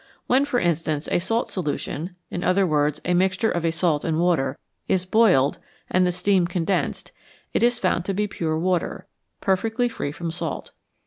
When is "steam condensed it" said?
6.11-7.61